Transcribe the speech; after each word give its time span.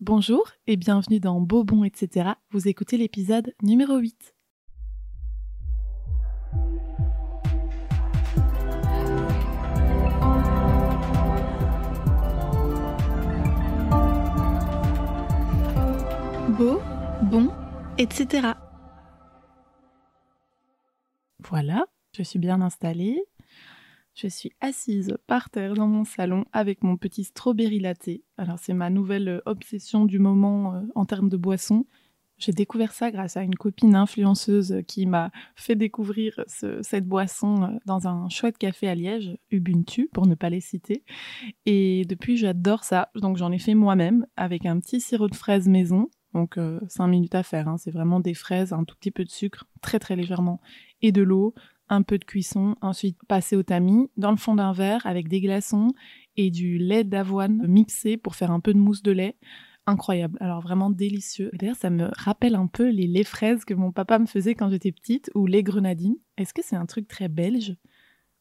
Bonjour 0.00 0.52
et 0.68 0.76
bienvenue 0.76 1.18
dans 1.18 1.40
Bobon, 1.40 1.82
etc. 1.82 2.30
Vous 2.52 2.68
écoutez 2.68 2.96
l'épisode 2.96 3.52
numéro 3.64 3.98
8. 3.98 4.32
Beau, 16.56 16.80
bon, 17.24 17.50
etc. 17.98 18.52
Voilà, 21.40 21.86
je 22.12 22.22
suis 22.22 22.38
bien 22.38 22.60
installée. 22.60 23.24
Je 24.20 24.26
suis 24.26 24.50
assise 24.60 25.16
par 25.28 25.48
terre 25.48 25.74
dans 25.74 25.86
mon 25.86 26.02
salon 26.02 26.44
avec 26.52 26.82
mon 26.82 26.96
petit 26.96 27.22
strawberry 27.22 27.78
latte. 27.78 28.10
Alors 28.36 28.58
c'est 28.58 28.74
ma 28.74 28.90
nouvelle 28.90 29.42
obsession 29.46 30.06
du 30.06 30.18
moment 30.18 30.74
euh, 30.74 30.80
en 30.96 31.04
termes 31.04 31.28
de 31.28 31.36
boisson. 31.36 31.86
J'ai 32.36 32.50
découvert 32.50 32.90
ça 32.90 33.12
grâce 33.12 33.36
à 33.36 33.44
une 33.44 33.54
copine 33.54 33.94
influenceuse 33.94 34.82
qui 34.88 35.06
m'a 35.06 35.30
fait 35.54 35.76
découvrir 35.76 36.44
cette 36.48 37.06
boisson 37.06 37.62
euh, 37.62 37.68
dans 37.86 38.08
un 38.08 38.28
chouette 38.28 38.58
café 38.58 38.88
à 38.88 38.96
Liège, 38.96 39.38
Ubuntu, 39.52 40.08
pour 40.12 40.26
ne 40.26 40.34
pas 40.34 40.50
les 40.50 40.60
citer. 40.60 41.04
Et 41.64 42.04
depuis, 42.08 42.36
j'adore 42.36 42.82
ça. 42.82 43.10
Donc 43.14 43.36
j'en 43.36 43.52
ai 43.52 43.60
fait 43.60 43.74
moi-même 43.74 44.26
avec 44.34 44.66
un 44.66 44.80
petit 44.80 45.00
sirop 45.00 45.28
de 45.28 45.36
fraise 45.36 45.68
maison. 45.68 46.10
Donc 46.34 46.56
5 46.56 46.60
euh, 46.60 47.06
minutes 47.06 47.36
à 47.36 47.44
faire. 47.44 47.68
Hein. 47.68 47.76
C'est 47.78 47.92
vraiment 47.92 48.18
des 48.18 48.34
fraises, 48.34 48.72
un 48.72 48.82
tout 48.82 48.96
petit 48.96 49.12
peu 49.12 49.24
de 49.24 49.30
sucre, 49.30 49.68
très 49.80 50.00
très 50.00 50.16
légèrement, 50.16 50.60
et 51.02 51.12
de 51.12 51.22
l'eau, 51.22 51.54
un 51.88 52.02
peu 52.02 52.18
de 52.18 52.24
cuisson, 52.24 52.76
ensuite 52.80 53.18
passer 53.28 53.56
au 53.56 53.62
tamis 53.62 54.10
dans 54.16 54.30
le 54.30 54.36
fond 54.36 54.54
d'un 54.54 54.72
verre 54.72 55.06
avec 55.06 55.28
des 55.28 55.40
glaçons 55.40 55.88
et 56.36 56.50
du 56.50 56.78
lait 56.78 57.04
d'avoine 57.04 57.66
mixé 57.66 58.16
pour 58.16 58.36
faire 58.36 58.50
un 58.50 58.60
peu 58.60 58.72
de 58.72 58.78
mousse 58.78 59.02
de 59.02 59.12
lait. 59.12 59.36
Incroyable, 59.86 60.36
alors 60.40 60.60
vraiment 60.60 60.90
délicieux. 60.90 61.50
D'ailleurs, 61.54 61.76
ça 61.76 61.88
me 61.88 62.10
rappelle 62.12 62.54
un 62.54 62.66
peu 62.66 62.90
les 62.90 63.06
laits 63.06 63.26
fraises 63.26 63.64
que 63.64 63.72
mon 63.72 63.90
papa 63.90 64.18
me 64.18 64.26
faisait 64.26 64.54
quand 64.54 64.68
j'étais 64.68 64.92
petite 64.92 65.30
ou 65.34 65.46
les 65.46 65.62
grenadines. 65.62 66.16
Est-ce 66.36 66.52
que 66.52 66.62
c'est 66.62 66.76
un 66.76 66.84
truc 66.84 67.08
très 67.08 67.28
belge 67.28 67.74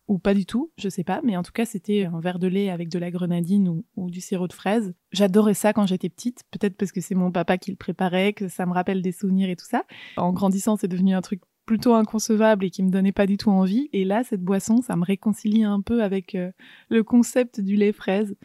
ou 0.08 0.20
pas 0.20 0.34
du 0.34 0.46
tout, 0.46 0.72
je 0.78 0.88
sais 0.88 1.04
pas, 1.04 1.22
mais 1.24 1.36
en 1.36 1.44
tout 1.44 1.52
cas 1.52 1.66
c'était 1.66 2.06
un 2.06 2.20
verre 2.20 2.40
de 2.40 2.48
lait 2.48 2.70
avec 2.70 2.90
de 2.90 2.98
la 2.98 3.12
grenadine 3.12 3.68
ou, 3.68 3.86
ou 3.96 4.10
du 4.10 4.22
sirop 4.22 4.48
de 4.48 4.54
fraise. 4.54 4.94
J'adorais 5.12 5.54
ça 5.54 5.74
quand 5.74 5.86
j'étais 5.86 6.10
petite, 6.10 6.44
peut-être 6.52 6.78
parce 6.78 6.92
que 6.92 7.02
c'est 7.02 7.16
mon 7.16 7.32
papa 7.32 7.58
qui 7.58 7.72
le 7.72 7.78
préparait, 7.78 8.34
que 8.34 8.48
ça 8.48 8.66
me 8.66 8.74
rappelle 8.74 9.02
des 9.02 9.12
souvenirs 9.12 9.50
et 9.50 9.56
tout 9.56 9.66
ça. 9.66 9.84
En 10.16 10.32
grandissant, 10.32 10.78
c'est 10.78 10.88
devenu 10.88 11.14
un 11.14 11.22
truc 11.22 11.42
plutôt 11.68 11.94
inconcevable 11.94 12.66
et 12.66 12.70
qui 12.72 12.82
me 12.82 12.90
donnait 12.90 13.12
pas 13.12 13.28
du 13.28 13.38
tout 13.38 13.52
envie. 13.52 13.90
Et 13.94 14.06
là, 14.06 14.24
cette 14.24 14.42
boisson, 14.42 14.82
ça 14.82 14.96
me 14.96 15.04
réconcilie 15.04 15.66
un 15.66 15.82
peu 15.82 16.02
avec 16.02 16.34
euh, 16.34 16.52
le 16.90 17.04
concept 17.04 17.60
du 17.60 17.76
lait 17.76 17.92
fraise. 17.92 18.36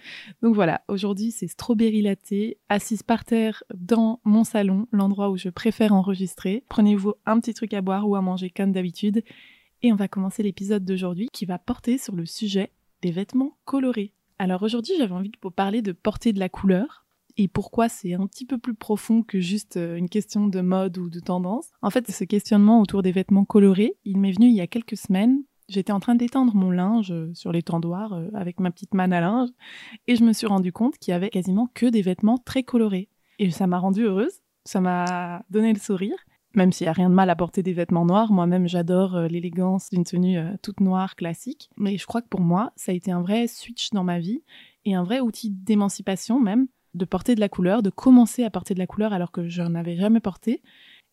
Donc 0.43 0.55
voilà, 0.55 0.83
aujourd'hui, 0.89 1.31
c'est 1.31 1.47
strawberry 1.47 2.03
latte, 2.03 2.35
assise 2.69 3.03
par 3.03 3.25
terre 3.25 3.63
dans 3.73 4.21
mon 4.25 4.45
salon, 4.45 4.87
l'endroit 4.93 5.31
où 5.31 5.37
je 5.39 5.49
préfère 5.49 5.95
enregistrer. 5.95 6.65
Prenez-vous 6.69 7.15
un 7.25 7.39
petit 7.41 7.55
truc 7.55 7.73
à 7.73 7.81
boire 7.81 8.07
ou 8.09 8.17
à 8.17 8.21
manger 8.21 8.51
comme 8.51 8.73
d'habitude. 8.73 9.23
Et 9.83 9.93
on 9.93 9.97
va 9.97 10.09
commencer 10.09 10.43
l'épisode 10.43 10.85
d'aujourd'hui 10.85 11.29
qui 11.33 11.47
va 11.47 11.59
porter 11.59 11.99
sur 11.99 12.17
le 12.17 12.27
sujet 12.27 12.73
des 13.03 13.13
vêtements 13.13 13.57
colorés. 13.65 14.13
Alors 14.41 14.65
aujourd'hui, 14.65 14.95
j'avais 14.99 15.15
envie 15.15 15.31
de 15.31 15.39
vous 15.41 15.51
parler 15.53 15.81
de 15.81 15.93
porter 15.93 16.33
de 16.33 16.41
la 16.41 16.49
couleur 16.49 17.02
et 17.37 17.49
pourquoi 17.49 17.89
c'est 17.89 18.15
un 18.15 18.27
petit 18.27 18.45
peu 18.45 18.59
plus 18.59 18.75
profond 18.75 19.23
que 19.23 19.41
juste 19.41 19.77
euh, 19.77 19.97
une 19.97 20.09
question 20.09 20.47
de 20.47 20.61
mode 20.61 20.99
ou 20.99 21.09
de 21.09 21.21
tendance. 21.21 21.69
En 21.83 21.91
fait, 21.91 22.11
ce 22.11 22.25
questionnement 22.25 22.81
autour 22.81 23.03
des 23.03 23.13
vêtements 23.13 23.45
colorés, 23.45 23.97
il 24.05 24.19
m'est 24.19 24.33
venu 24.33 24.47
il 24.47 24.55
y 24.55 24.61
a 24.61 24.67
quelques 24.67 24.97
semaines. 24.97 25.43
J'étais 25.69 25.93
en 25.93 26.01
train 26.01 26.15
d'étendre 26.15 26.55
mon 26.55 26.71
linge 26.71 27.13
euh, 27.13 27.31
sur 27.35 27.53
les 27.53 27.63
tendoirs 27.63 28.13
euh, 28.13 28.29
avec 28.35 28.61
ma 28.61 28.71
petite 28.71 28.95
manne 28.95 29.13
à 29.13 29.21
linge 29.21 29.49
et 30.07 30.17
je 30.17 30.25
me 30.25 30.33
suis 30.33 30.47
rendu 30.47 30.73
compte 30.73 30.99
qu'il 30.99 31.13
y 31.13 31.15
avait 31.15 31.31
quasiment 31.31 31.69
que 31.73 31.87
des 31.87 32.03
vêtements 32.03 32.39
très 32.39 32.63
colorés. 32.63 33.09
Et 33.39 33.51
ça 33.51 33.67
m'a 33.67 33.79
rendue 33.79 34.05
heureuse, 34.05 34.41
ça 34.65 34.81
m'a 34.81 35.43
donné 35.51 35.73
le 35.73 35.79
sourire. 35.79 36.17
Même 36.55 36.71
s'il 36.71 36.85
n'y 36.85 36.91
a 36.91 36.93
rien 36.93 37.09
de 37.09 37.15
mal 37.15 37.31
à 37.31 37.37
porter 37.37 37.63
des 37.63 37.73
vêtements 37.73 38.05
noirs, 38.05 38.31
moi-même 38.31 38.69
j'adore 38.69 39.19
l'élégance 39.21 39.89
d'une 39.89 40.05
tenue 40.05 40.39
toute 40.61 40.81
noire 40.81 41.17
classique. 41.17 41.71
Mais 41.79 41.97
je 41.97 42.07
crois 42.07 42.21
que 42.21 42.29
pour 42.29 42.43
moi, 42.43 42.75
ça 42.77 42.93
a 42.93 42.95
été 42.95 43.11
un 43.11 43.23
vrai 43.23 43.47
switch 43.47 43.89
dans 43.91 44.05
ma 44.05 44.19
vie 44.19 44.43
et 44.85 44.95
un 44.95 45.03
vrai 45.03 45.21
outil 45.21 45.49
d'émancipation 45.49 46.39
même 46.39 46.67
de 46.95 47.05
porter 47.05 47.35
de 47.35 47.41
la 47.41 47.49
couleur, 47.49 47.83
de 47.83 47.91
commencer 47.91 48.45
à 48.45 48.51
porter 48.51 48.75
de 48.75 48.79
la 48.79 48.87
couleur 48.87 49.13
alors 49.13 49.33
que 49.33 49.49
je 49.49 49.63
n'en 49.63 49.75
avais 49.75 49.97
jamais 49.97 50.21
porté. 50.21 50.63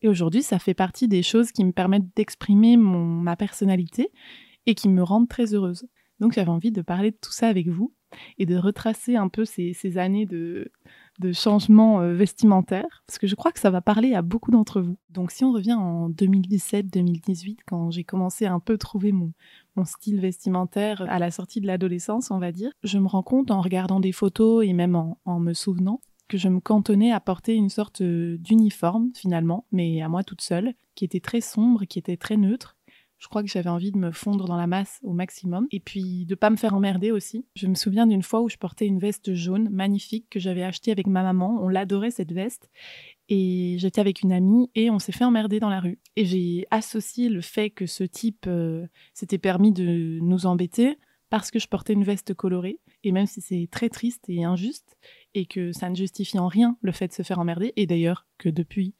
Et 0.02 0.08
aujourd'hui, 0.08 0.42
ça 0.42 0.58
fait 0.58 0.74
partie 0.74 1.08
des 1.08 1.22
choses 1.22 1.52
qui 1.52 1.64
me 1.64 1.72
permettent 1.72 2.14
d'exprimer 2.16 2.76
ma 2.76 3.36
personnalité 3.36 4.12
et 4.66 4.74
qui 4.74 4.88
me 4.88 5.02
rendent 5.02 5.28
très 5.28 5.54
heureuse. 5.54 5.86
Donc 6.20 6.32
j'avais 6.32 6.50
envie 6.50 6.72
de 6.72 6.82
parler 6.82 7.10
de 7.10 7.16
tout 7.20 7.32
ça 7.32 7.48
avec 7.48 7.68
vous 7.68 7.94
et 8.38 8.46
de 8.46 8.56
retracer 8.56 9.16
un 9.16 9.28
peu 9.28 9.44
ces, 9.44 9.98
années 9.98 10.26
de, 10.26 10.70
de 11.20 11.32
changement 11.32 12.00
euh, 12.00 12.14
vestimentaire, 12.14 13.04
parce 13.06 13.18
que 13.18 13.26
je 13.26 13.34
crois 13.34 13.52
que 13.52 13.60
ça 13.60 13.70
va 13.70 13.80
parler 13.80 14.14
à 14.14 14.22
beaucoup 14.22 14.50
d'entre 14.50 14.80
vous. 14.80 14.96
Donc 15.10 15.30
si 15.30 15.44
on 15.44 15.52
revient 15.52 15.74
en 15.74 16.10
2017-2018, 16.10 17.58
quand 17.66 17.90
j'ai 17.90 18.04
commencé 18.04 18.46
à 18.46 18.52
un 18.52 18.60
peu 18.60 18.78
trouver 18.78 19.12
mon, 19.12 19.32
mon 19.76 19.84
style 19.84 20.20
vestimentaire 20.20 21.02
à 21.08 21.18
la 21.18 21.30
sortie 21.30 21.60
de 21.60 21.66
l'adolescence, 21.66 22.30
on 22.30 22.38
va 22.38 22.50
dire, 22.52 22.72
je 22.82 22.98
me 22.98 23.06
rends 23.06 23.22
compte 23.22 23.50
en 23.50 23.60
regardant 23.60 24.00
des 24.00 24.12
photos 24.12 24.64
et 24.66 24.72
même 24.72 24.96
en, 24.96 25.18
en 25.24 25.38
me 25.38 25.52
souvenant 25.52 26.00
que 26.30 26.38
je 26.38 26.48
me 26.48 26.60
cantonnais 26.60 27.12
à 27.12 27.20
porter 27.20 27.54
une 27.54 27.68
sorte 27.68 28.00
euh, 28.00 28.38
d'uniforme 28.38 29.10
finalement, 29.14 29.66
mais 29.72 30.00
à 30.00 30.08
moi 30.08 30.22
toute 30.22 30.40
seule, 30.40 30.74
qui 30.94 31.04
était 31.04 31.20
très 31.20 31.40
sombre, 31.40 31.84
qui 31.84 31.98
était 31.98 32.16
très 32.16 32.36
neutre, 32.36 32.78
je 33.20 33.28
crois 33.28 33.42
que 33.42 33.48
j'avais 33.50 33.68
envie 33.68 33.92
de 33.92 33.98
me 33.98 34.12
fondre 34.12 34.46
dans 34.46 34.56
la 34.56 34.66
masse 34.66 34.98
au 35.02 35.12
maximum 35.12 35.66
et 35.70 35.78
puis 35.78 36.24
de 36.24 36.34
pas 36.34 36.48
me 36.48 36.56
faire 36.56 36.74
emmerder 36.74 37.12
aussi. 37.12 37.44
Je 37.54 37.66
me 37.66 37.74
souviens 37.74 38.06
d'une 38.06 38.22
fois 38.22 38.40
où 38.40 38.48
je 38.48 38.56
portais 38.56 38.86
une 38.86 38.98
veste 38.98 39.34
jaune 39.34 39.68
magnifique 39.68 40.26
que 40.30 40.40
j'avais 40.40 40.62
achetée 40.62 40.90
avec 40.90 41.06
ma 41.06 41.22
maman. 41.22 41.62
On 41.62 41.68
l'adorait 41.68 42.10
cette 42.10 42.32
veste 42.32 42.70
et 43.28 43.76
j'étais 43.78 44.00
avec 44.00 44.22
une 44.22 44.32
amie 44.32 44.70
et 44.74 44.90
on 44.90 44.98
s'est 44.98 45.12
fait 45.12 45.24
emmerder 45.24 45.60
dans 45.60 45.68
la 45.68 45.80
rue. 45.80 46.00
Et 46.16 46.24
j'ai 46.24 46.66
associé 46.70 47.28
le 47.28 47.42
fait 47.42 47.68
que 47.68 47.84
ce 47.84 48.04
type 48.04 48.46
euh, 48.46 48.86
s'était 49.12 49.38
permis 49.38 49.72
de 49.72 50.18
nous 50.22 50.46
embêter 50.46 50.98
parce 51.28 51.50
que 51.50 51.58
je 51.58 51.68
portais 51.68 51.92
une 51.92 52.04
veste 52.04 52.32
colorée. 52.32 52.80
Et 53.04 53.12
même 53.12 53.26
si 53.26 53.42
c'est 53.42 53.68
très 53.70 53.90
triste 53.90 54.24
et 54.28 54.44
injuste 54.44 54.96
et 55.34 55.44
que 55.44 55.72
ça 55.72 55.90
ne 55.90 55.94
justifie 55.94 56.38
en 56.38 56.48
rien 56.48 56.78
le 56.80 56.92
fait 56.92 57.08
de 57.08 57.12
se 57.12 57.22
faire 57.22 57.38
emmerder, 57.38 57.72
et 57.76 57.86
d'ailleurs 57.86 58.26
que 58.38 58.48
depuis 58.48 58.94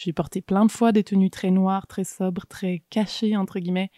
j'ai 0.00 0.14
porté 0.14 0.40
plein 0.40 0.64
de 0.64 0.70
fois 0.70 0.92
des 0.92 1.04
tenues 1.04 1.30
très 1.30 1.50
noires, 1.50 1.86
très 1.86 2.04
sobres, 2.04 2.46
très 2.46 2.82
cachées, 2.88 3.36
entre 3.36 3.58
guillemets, 3.58 3.90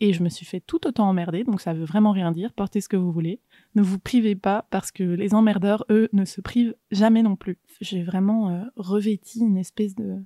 et 0.00 0.12
je 0.12 0.22
me 0.22 0.28
suis 0.28 0.44
fait 0.44 0.60
tout 0.60 0.86
autant 0.86 1.08
emmerder, 1.08 1.44
donc 1.44 1.62
ça 1.62 1.72
veut 1.72 1.86
vraiment 1.86 2.12
rien 2.12 2.30
dire, 2.30 2.52
portez 2.52 2.82
ce 2.82 2.88
que 2.90 2.96
vous 2.98 3.10
voulez. 3.10 3.40
Ne 3.74 3.80
vous 3.80 3.98
privez 3.98 4.34
pas, 4.34 4.66
parce 4.70 4.92
que 4.92 5.02
les 5.02 5.32
emmerdeurs, 5.32 5.86
eux, 5.88 6.10
ne 6.12 6.26
se 6.26 6.42
privent 6.42 6.74
jamais 6.90 7.22
non 7.22 7.36
plus. 7.36 7.58
J'ai 7.80 8.02
vraiment 8.02 8.50
euh, 8.50 8.64
revêti 8.76 9.40
une 9.40 9.56
espèce 9.56 9.94
de, 9.94 10.22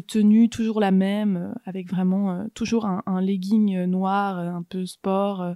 tenue 0.00 0.48
toujours 0.48 0.80
la 0.80 0.90
même, 0.90 1.36
euh, 1.36 1.54
avec 1.64 1.88
vraiment 1.88 2.32
euh, 2.32 2.44
toujours 2.54 2.86
un, 2.86 3.20
legging 3.20 3.84
noir, 3.84 4.38
un 4.38 4.64
peu 4.64 4.84
sport, 4.84 5.54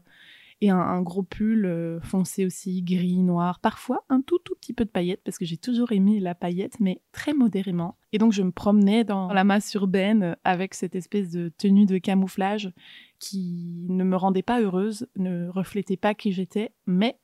et 0.60 0.70
un, 0.70 1.02
gros 1.02 1.22
pull 1.22 1.66
euh, 1.66 2.00
foncé 2.00 2.46
aussi, 2.46 2.82
gris, 2.82 3.22
noir, 3.22 3.60
parfois 3.60 4.04
un 4.08 4.22
tout 4.22 4.38
tout 4.38 4.54
petit 4.54 4.72
peu 4.72 4.84
de 4.84 4.90
paillettes 4.90 5.20
parce 5.24 5.36
que 5.36 5.44
j'ai 5.44 5.58
toujours 5.58 5.92
aimé 5.92 6.18
la 6.18 6.34
paillette, 6.34 6.80
mais 6.80 7.02
très 7.12 7.34
modérément. 7.34 7.98
Et 8.12 8.18
donc 8.18 8.32
je 8.32 8.42
me 8.42 8.52
promenais 8.52 9.04
dans 9.04 9.32
la 9.32 9.44
masse 9.44 9.74
urbaine 9.74 10.36
avec 10.44 10.74
cette 10.74 10.94
espèce 10.94 11.30
de 11.30 11.50
tenue 11.58 11.84
de 11.84 11.98
camouflage 11.98 12.72
qui 13.18 13.86
ne 13.90 14.04
me 14.04 14.16
rendait 14.16 14.42
pas 14.42 14.60
heureuse, 14.60 15.06
ne 15.16 15.48
reflétait 15.48 15.98
pas 15.98 16.14
qui 16.14 16.32
j'étais, 16.32 16.72
mais 16.86 17.18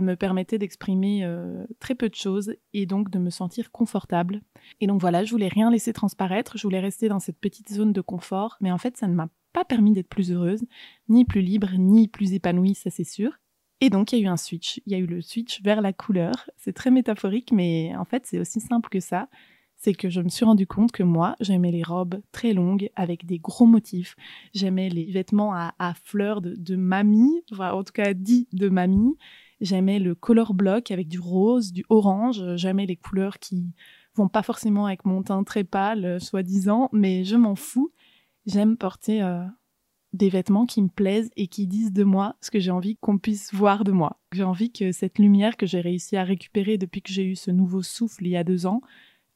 me 0.00 0.14
permettait 0.14 0.58
d'exprimer 0.58 1.24
euh, 1.24 1.64
très 1.78 1.94
peu 1.94 2.08
de 2.08 2.14
choses 2.14 2.54
et 2.72 2.86
donc 2.86 3.10
de 3.10 3.18
me 3.18 3.28
sentir 3.28 3.70
confortable. 3.70 4.40
Et 4.80 4.86
donc 4.86 5.00
voilà, 5.00 5.24
je 5.24 5.30
voulais 5.30 5.48
rien 5.48 5.70
laisser 5.70 5.92
transparaître, 5.92 6.56
je 6.56 6.62
voulais 6.62 6.80
rester 6.80 7.08
dans 7.08 7.18
cette 7.18 7.38
petite 7.38 7.70
zone 7.70 7.92
de 7.92 8.00
confort, 8.00 8.56
mais 8.60 8.72
en 8.72 8.78
fait 8.78 8.96
ça 8.96 9.06
ne 9.06 9.14
m'a 9.14 9.28
pas 9.52 9.64
permis 9.64 9.92
d'être 9.92 10.08
plus 10.08 10.32
heureuse, 10.32 10.64
ni 11.08 11.24
plus 11.24 11.42
libre, 11.42 11.70
ni 11.78 12.08
plus 12.08 12.32
épanouie, 12.32 12.74
ça 12.74 12.90
c'est 12.90 13.04
sûr. 13.04 13.38
Et 13.80 13.90
donc 13.90 14.12
il 14.12 14.20
y 14.20 14.22
a 14.22 14.24
eu 14.24 14.28
un 14.28 14.36
switch, 14.36 14.80
il 14.86 14.92
y 14.92 14.94
a 14.94 14.98
eu 14.98 15.06
le 15.06 15.20
switch 15.22 15.60
vers 15.62 15.80
la 15.80 15.92
couleur. 15.92 16.48
C'est 16.56 16.72
très 16.72 16.92
métaphorique, 16.92 17.50
mais 17.50 17.92
en 17.96 18.04
fait 18.04 18.24
c'est 18.26 18.38
aussi 18.38 18.60
simple 18.60 18.88
que 18.88 19.00
ça. 19.00 19.28
C'est 19.76 19.94
que 19.94 20.08
je 20.08 20.20
me 20.20 20.28
suis 20.28 20.44
rendu 20.44 20.68
compte 20.68 20.92
que 20.92 21.02
moi, 21.02 21.34
j'aimais 21.40 21.72
les 21.72 21.82
robes 21.82 22.22
très 22.30 22.52
longues 22.52 22.88
avec 22.94 23.26
des 23.26 23.40
gros 23.40 23.66
motifs. 23.66 24.14
J'aimais 24.54 24.88
les 24.88 25.10
vêtements 25.10 25.52
à, 25.52 25.94
fleurs 26.04 26.40
de, 26.40 26.76
mamie, 26.76 27.42
enfin 27.50 27.72
en 27.72 27.82
tout 27.82 27.92
cas 27.92 28.14
dit 28.14 28.46
de 28.52 28.68
mamie. 28.68 29.16
J'aimais 29.60 29.98
le 29.98 30.14
color 30.14 30.54
block 30.54 30.92
avec 30.92 31.08
du 31.08 31.18
rose, 31.18 31.72
du 31.72 31.84
orange. 31.88 32.40
J'aimais 32.54 32.86
les 32.86 32.94
couleurs 32.94 33.40
qui 33.40 33.74
vont 34.14 34.28
pas 34.28 34.44
forcément 34.44 34.86
avec 34.86 35.04
mon 35.04 35.24
teint 35.24 35.42
très 35.42 35.64
pâle, 35.64 36.20
soi-disant, 36.20 36.88
mais 36.92 37.24
je 37.24 37.34
m'en 37.34 37.56
fous 37.56 37.90
j'aime 38.46 38.76
porter 38.76 39.22
euh, 39.22 39.44
des 40.12 40.28
vêtements 40.28 40.66
qui 40.66 40.82
me 40.82 40.88
plaisent 40.88 41.30
et 41.36 41.46
qui 41.46 41.66
disent 41.66 41.92
de 41.92 42.04
moi 42.04 42.36
ce 42.40 42.50
que 42.50 42.60
j'ai 42.60 42.70
envie 42.70 42.96
qu'on 42.96 43.18
puisse 43.18 43.52
voir 43.54 43.84
de 43.84 43.92
moi. 43.92 44.18
J'ai 44.32 44.44
envie 44.44 44.70
que 44.70 44.92
cette 44.92 45.18
lumière 45.18 45.56
que 45.56 45.66
j'ai 45.66 45.80
réussi 45.80 46.16
à 46.16 46.24
récupérer 46.24 46.78
depuis 46.78 47.02
que 47.02 47.12
j'ai 47.12 47.24
eu 47.24 47.36
ce 47.36 47.50
nouveau 47.50 47.82
souffle 47.82 48.26
il 48.26 48.30
y 48.30 48.36
a 48.36 48.44
deux 48.44 48.66
ans, 48.66 48.82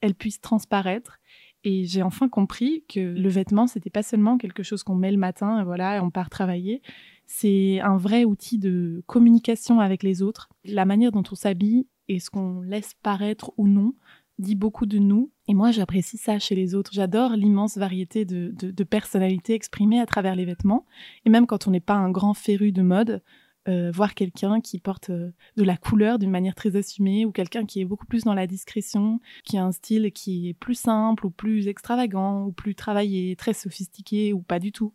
elle 0.01 0.15
puisse 0.15 0.41
transparaître. 0.41 1.19
Et 1.65 1.85
j'ai 1.85 2.03
enfin 2.03 2.29
compris 2.29 2.85
que 2.89 3.01
le 3.01 3.29
vêtement, 3.29 3.67
c'était 3.67 3.91
pas 3.91 4.05
seulement 4.05 4.39
quelque 4.39 4.63
chose 4.63 4.85
qu'on 4.85 4.95
met 4.95 5.11
le 5.11 5.19
matin 5.19 5.65
voilà, 5.65 5.97
et 5.97 6.01
on 6.01 6.11
part 6.11 6.31
travailler. 6.31 6.81
C'est 7.27 7.81
un 7.81 7.97
vrai 7.97 8.25
outil 8.25 8.59
de 8.59 9.03
communication 9.07 9.81
avec 9.81 10.05
les 10.05 10.23
autres. 10.23 10.49
La 10.65 10.85
manière 10.85 11.11
dont 11.11 11.25
on 11.31 11.35
s'habille 11.35 11.89
et 12.09 12.21
ce 12.21 12.31
qu'on 12.31 12.61
laisse 12.61 12.95
paraître 13.03 13.53
ou 13.57 13.67
non 13.67 13.95
dit 14.39 14.55
beaucoup 14.55 14.87
de 14.87 14.99
nous. 14.99 15.31
Et 15.49 15.55
moi, 15.55 15.71
j'apprécie 15.71 16.19
ça 16.19 16.39
chez 16.39 16.55
les 16.55 16.75
autres. 16.75 16.93
J'adore 16.93 17.31
l'immense 17.31 17.77
variété 17.77 18.25
de, 18.25 18.85
personnalités 18.85 19.55
exprimées 19.55 20.01
à 20.01 20.07
travers 20.07 20.35
les 20.35 20.45
vêtements. 20.45 20.87
Et 21.25 21.31
même 21.31 21.47
quand 21.47 21.67
on 21.67 21.71
n'est 21.71 21.81
pas 21.81 21.95
un 21.95 22.11
grand 22.11 22.35
féru 22.35 22.73
de 22.73 22.83
mode, 22.83 23.23
euh, 23.69 23.91
voir 23.91 24.15
quelqu'un 24.15 24.61
qui 24.61 24.79
porte 24.79 25.11
euh, 25.11 25.33
de 25.57 25.65
la 25.65 25.77
couleur 25.77 26.21
d'une 26.21 26.31
manière 26.31 26.55
très 26.55 26.77
assumée 26.77 27.25
ou 27.25 27.33
quelqu'un 27.33 27.67
qui 27.67 27.81
est 27.81 27.85
beaucoup 27.85 28.07
plus 28.07 28.23
dans 28.23 28.35
la 28.35 28.47
discrétion, 28.47 29.19
qui 29.45 29.59
a 29.59 29.65
un 29.65 29.73
style 29.73 30.13
qui 30.13 30.49
est 30.49 30.55
plus 30.55 30.79
simple 30.79 31.27
ou 31.27 31.31
plus 31.31 31.67
extravagant 31.67 32.45
ou 32.45 32.53
plus 32.53 32.77
travaillé, 32.77 33.35
très 33.35 33.55
sophistiqué 33.55 34.33
ou 34.33 34.41
pas 34.41 34.61
du 34.61 34.71
tout. 34.71 34.93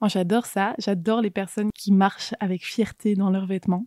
Moi, 0.00 0.08
j'adore 0.08 0.46
ça. 0.46 0.74
J'adore 0.78 1.20
les 1.20 1.30
personnes 1.30 1.70
qui 1.74 1.92
marchent 1.92 2.34
avec 2.40 2.64
fierté 2.64 3.14
dans 3.14 3.30
leurs 3.30 3.46
vêtements. 3.46 3.86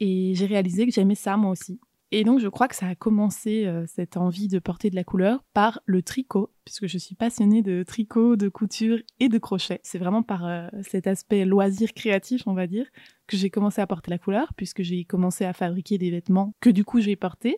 Et 0.00 0.34
j'ai 0.34 0.46
réalisé 0.46 0.86
que 0.86 0.92
j'aimais 0.92 1.14
ça 1.14 1.36
moi 1.36 1.50
aussi. 1.50 1.80
Et 2.16 2.22
donc, 2.22 2.38
je 2.38 2.46
crois 2.46 2.68
que 2.68 2.76
ça 2.76 2.86
a 2.86 2.94
commencé, 2.94 3.66
euh, 3.66 3.86
cette 3.88 4.16
envie 4.16 4.46
de 4.46 4.60
porter 4.60 4.88
de 4.88 4.94
la 4.94 5.02
couleur, 5.02 5.42
par 5.52 5.80
le 5.84 6.00
tricot, 6.00 6.52
puisque 6.64 6.86
je 6.86 6.96
suis 6.96 7.16
passionnée 7.16 7.60
de 7.60 7.82
tricot, 7.82 8.36
de 8.36 8.48
couture 8.48 8.98
et 9.18 9.28
de 9.28 9.36
crochet. 9.36 9.80
C'est 9.82 9.98
vraiment 9.98 10.22
par 10.22 10.46
euh, 10.46 10.68
cet 10.82 11.08
aspect 11.08 11.44
loisir 11.44 11.92
créatif, 11.92 12.46
on 12.46 12.54
va 12.54 12.68
dire, 12.68 12.86
que 13.26 13.36
j'ai 13.36 13.50
commencé 13.50 13.80
à 13.80 13.88
porter 13.88 14.12
la 14.12 14.18
couleur, 14.18 14.54
puisque 14.56 14.82
j'ai 14.82 15.04
commencé 15.04 15.44
à 15.44 15.52
fabriquer 15.52 15.98
des 15.98 16.12
vêtements 16.12 16.54
que 16.60 16.70
du 16.70 16.84
coup 16.84 17.00
j'ai 17.00 17.16
portés. 17.16 17.56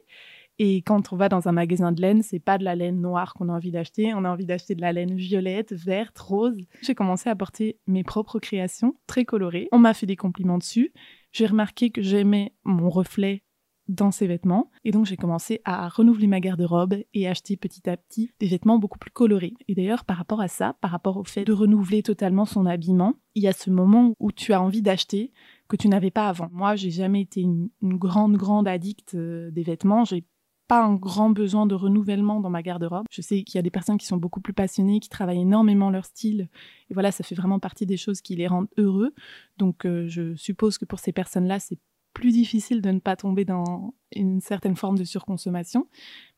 Et 0.59 0.77
quand 0.81 1.13
on 1.13 1.17
va 1.17 1.29
dans 1.29 1.49
un 1.49 1.53
magasin 1.53 1.93
de 1.93 2.01
laine, 2.01 2.23
c'est 2.23 2.39
pas 2.39 2.57
de 2.57 2.65
la 2.65 2.75
laine 2.75 3.03
noire 3.03 3.35
qu'on 3.35 3.51
a 3.51 3.53
envie 3.53 3.73
d'acheter, 3.73 4.15
on 4.15 4.25
a 4.25 4.31
envie 4.31 4.47
d'acheter 4.47 4.75
de 4.75 4.81
la 4.81 4.95
laine 4.95 5.15
violette, 5.15 5.75
verte, 5.75 6.19
rose. 6.19 6.65
J'ai 6.81 6.95
commencé 6.95 7.29
à 7.29 7.37
porter 7.37 7.79
mes 7.87 8.05
propres 8.05 8.39
créations, 8.39 8.97
très 9.07 9.27
colorées. 9.27 9.69
On 9.71 9.79
m'a 9.79 9.93
fait 9.93 10.07
des 10.07 10.17
compliments 10.17 10.57
dessus. 10.57 10.95
J'ai 11.33 11.45
remarqué 11.45 11.91
que 11.91 12.01
j'aimais 12.01 12.55
mon 12.65 12.89
reflet 12.89 13.43
dans 13.89 14.11
ces 14.11 14.27
vêtements. 14.27 14.71
Et 14.85 14.91
donc 14.91 15.07
j'ai 15.07 15.17
commencé 15.17 15.61
à 15.65 15.89
renouveler 15.89 16.27
ma 16.27 16.41
garde-robe 16.41 16.97
et 17.15 17.29
acheter 17.29 17.57
petit 17.57 17.89
à 17.89 17.97
petit 17.97 18.31
des 18.41 18.47
vêtements 18.47 18.79
beaucoup 18.79 18.99
plus 18.99 19.11
colorés. 19.11 19.55
Et 19.69 19.75
d'ailleurs 19.75 20.05
par 20.05 20.17
rapport 20.17 20.41
à 20.41 20.49
ça, 20.49 20.77
par 20.81 20.91
rapport 20.91 21.17
au 21.17 21.25
fait 21.25 21.45
de 21.45 21.53
renouveler 21.53 22.03
totalement 22.03 22.45
son 22.45 22.67
habillement, 22.67 23.15
il 23.35 23.43
y 23.43 23.49
a 23.49 23.53
ce 23.53 23.71
moment 23.71 24.15
où 24.19 24.33
tu 24.33 24.53
as 24.53 24.61
envie 24.61 24.83
d'acheter 24.83 25.33
que 25.69 25.77
tu 25.77 25.89
n'avais 25.89 26.11
pas 26.11 26.29
avant. 26.29 26.49
Moi, 26.53 26.77
j'ai 26.77 26.91
jamais 26.91 27.23
été 27.23 27.41
une, 27.41 27.69
grande 27.83 28.37
grande 28.37 28.69
addict 28.69 29.15
euh, 29.15 29.51
des 29.51 29.63
vêtements. 29.63 30.05
J'ai 30.05 30.25
pas 30.69 30.83
un 30.83 30.95
grand 30.95 31.31
besoin 31.31 31.67
de 31.67 31.75
renouvellement 31.75 32.41
dans 32.41 32.51
ma 32.51 32.63
garde-robe. 32.63 33.07
Je 33.11 33.23
sais 33.23 33.43
qu'il 33.43 33.57
y 33.57 33.59
a 33.59 33.63
des 33.63 33.71
personnes 33.71 33.99
qui 33.99 34.07
sont 34.07 34.17
beaucoup 34.17 34.41
plus 34.41 34.53
passionnées, 34.53 35.01
qui 35.01 35.09
travaillent 35.09 35.43
énormément 35.43 35.91
leur 35.91 36.05
style. 36.05 36.49
Et 36.91 36.95
voilà, 36.95 37.13
ça 37.13 37.25
fait 37.25 37.35
vraiment 37.35 37.61
partie 37.61 37.87
des 37.87 37.97
choses 37.97 38.21
qui 38.21 38.37
les 38.37 38.47
rendent 38.47 38.69
heureux. 38.77 39.15
Donc, 39.59 39.85
euh, 39.85 40.07
je 40.09 40.35
suppose 40.35 40.79
que 40.79 40.85
pour 40.85 40.99
ces 40.99 41.13
personnes-là, 41.13 41.61
c'est 41.61 41.79
plus 42.17 42.33
difficile 42.33 42.81
de 42.81 42.91
ne 42.91 42.99
pas 42.99 43.15
tomber 43.15 43.45
dans 43.45 43.93
une 44.11 44.41
certaine 44.41 44.75
forme 44.75 44.97
de 44.97 45.05
surconsommation. 45.05 45.87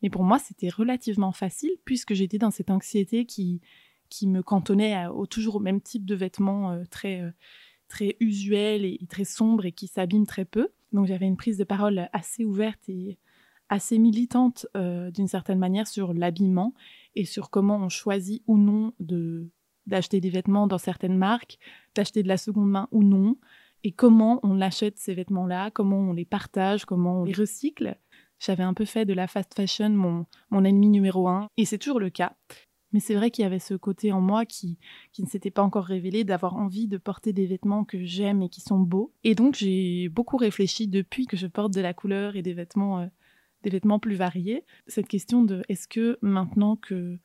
Mais 0.03 0.11
pour 0.11 0.25
moi, 0.25 0.41
c'était 0.41 0.71
relativement 0.71 1.31
facile 1.31 1.71
puisque 1.85 2.15
j'étais 2.15 2.37
dans 2.37 2.51
cette 2.51 2.73
anxiété 2.73 3.27
qui, 3.27 3.61
qui 4.09 4.27
me 4.27 4.43
cantonnait 4.43 5.07
au, 5.07 5.27
toujours 5.27 5.55
au 5.55 5.61
même 5.61 5.81
type 5.81 6.05
de 6.05 6.17
vêtements 6.17 6.73
euh, 6.73 6.83
très, 6.91 7.21
euh, 7.21 7.31
très 7.87 8.17
usuels 8.19 8.85
et, 8.85 8.99
très 9.09 9.23
sombres 9.23 9.67
et 9.67 9.73
qui 9.73 9.87
s'abîment 9.87 10.27
très 10.27 10.45
peu. 10.45 10.71
Donc 10.93 11.07
j'avais 11.07 11.27
une 11.27 11.37
prise 11.37 11.59
de 11.59 11.65
parole 11.65 12.09
assez 12.13 12.45
ouverte 12.45 12.89
et 12.89 13.17
assez 13.69 14.01
militante 14.01 14.67
euh, 14.77 15.13
d'une 15.13 15.29
certaine 15.29 15.61
manière 15.61 15.87
sur 15.87 16.13
l'habillement 16.13 16.75
et 17.15 17.25
sur 17.25 17.51
comment 17.51 17.77
on 17.77 17.89
choisit 17.89 18.43
ou 18.49 18.59
non 18.59 18.95
de 18.99 19.49
d'acheter 19.87 20.21
des 20.21 20.29
vêtements 20.29 20.67
dans 20.67 20.77
certaines 20.77 21.17
marques, 21.17 21.57
d'acheter 21.95 22.23
de 22.23 22.29
la 22.29 22.37
seconde 22.37 22.69
main 22.69 22.89
ou 22.91 23.05
non, 23.05 23.39
et 23.85 23.93
comment 23.93 24.41
on 24.43 24.61
achète 24.61 24.99
ces 24.99 25.15
vêtements-là, 25.15 25.71
comment 25.71 25.99
on 25.99 26.13
les 26.13 26.25
partage, 26.25 26.85
comment 26.85 27.23
on 27.23 27.25
les 27.25 27.33
recycle. 27.33 27.97
J'avais 28.39 28.63
un 28.63 28.75
peu 28.75 28.85
fait 28.85 29.05
de 29.05 29.15
la 29.15 29.27
fast 29.27 29.55
fashion 29.55 29.91
mon, 29.91 30.27
mon 30.51 30.65
ennemi 30.65 30.89
numéro 30.89 31.29
un, 31.29 31.49
et 31.57 31.65
c'est 31.65 31.79
toujours 31.79 32.01
le 32.01 32.11
cas. 32.11 32.37
Mais 32.93 33.01
c'est 33.01 33.15
vrai 33.15 33.31
qu'il 33.31 33.43
y 33.43 33.47
avait 33.47 33.59
ce 33.59 33.75
côté 33.75 34.13
en 34.13 34.21
moi 34.21 34.47
qui, 34.47 34.79
qui 35.13 35.23
ne 35.23 35.29
s'était 35.29 35.51
pas 35.51 35.63
encore 35.63 35.85
révélé, 35.85 36.25
d'avoir 36.25 36.57
envie 36.57 36.89
de 36.89 36.97
porter 36.97 37.33
des 37.33 37.47
vêtements 37.47 37.85
que 37.85 38.03
j'aime 38.05 38.43
et 38.43 38.49
qui 38.49 38.61
sont 38.61 38.79
beaux. 38.79 39.13
Et 39.25 39.35
donc 39.35 39.55
j'ai 39.55 40.09
beaucoup 40.09 40.37
réfléchi 40.37 40.89
depuis 40.89 41.27
que 41.27 41.37
je 41.37 41.47
porte 41.47 41.75
de 41.75 41.81
la 41.81 41.93
couleur 41.93 42.37
et 42.37 42.43
des 42.43 42.55
vêtements, 42.55 43.01
euh, 43.01 43.07
des 43.63 43.71
vêtements 43.71 43.99
plus 43.99 44.15
variés. 44.15 44.65
Cette 44.87 45.09
question 45.09 45.43
de 45.43 45.63
est-ce 45.69 45.87
que 45.87 46.19
maintenant 46.23 46.77
que 46.77 47.19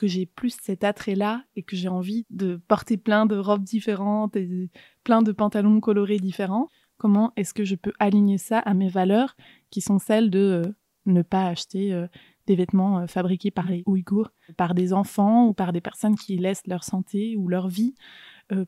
que 0.00 0.06
j'ai 0.06 0.24
plus 0.24 0.56
cet 0.62 0.82
attrait-là 0.82 1.44
et 1.56 1.62
que 1.62 1.76
j'ai 1.76 1.88
envie 1.88 2.24
de 2.30 2.58
porter 2.68 2.96
plein 2.96 3.26
de 3.26 3.36
robes 3.36 3.64
différentes 3.64 4.34
et 4.34 4.70
plein 5.04 5.20
de 5.20 5.30
pantalons 5.30 5.78
colorés 5.78 6.16
différents, 6.16 6.68
comment 6.96 7.34
est-ce 7.36 7.52
que 7.52 7.64
je 7.64 7.74
peux 7.74 7.92
aligner 7.98 8.38
ça 8.38 8.60
à 8.60 8.72
mes 8.72 8.88
valeurs 8.88 9.36
qui 9.68 9.82
sont 9.82 9.98
celles 9.98 10.30
de 10.30 10.64
euh, 10.64 10.72
ne 11.04 11.20
pas 11.20 11.44
acheter 11.44 11.92
euh, 11.92 12.06
des 12.46 12.54
vêtements 12.54 13.00
euh, 13.00 13.06
fabriqués 13.08 13.50
par 13.50 13.66
les 13.66 13.82
Ouïghours, 13.84 14.30
par 14.56 14.72
des 14.72 14.94
enfants 14.94 15.48
ou 15.48 15.52
par 15.52 15.70
des 15.70 15.82
personnes 15.82 16.16
qui 16.16 16.38
laissent 16.38 16.66
leur 16.66 16.82
santé 16.82 17.36
ou 17.36 17.48
leur 17.48 17.68
vie 17.68 17.94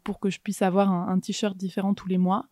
pour 0.05 0.21
que 0.21 0.29
je 0.29 0.39
puisse 0.39 0.61
avoir 0.61 0.93
un, 0.93 1.09
un 1.09 1.19
t-shirt 1.19 1.57
différent 1.57 1.95
tous 1.95 2.09
les 2.09 2.19
mois? 2.19 2.45